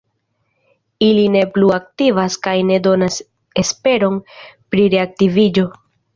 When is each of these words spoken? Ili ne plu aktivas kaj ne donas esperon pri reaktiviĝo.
Ili 1.07 1.25
ne 1.35 1.43
plu 1.57 1.69
aktivas 1.75 2.39
kaj 2.47 2.55
ne 2.71 2.81
donas 2.89 3.19
esperon 3.67 4.19
pri 4.73 4.89
reaktiviĝo. 4.97 5.69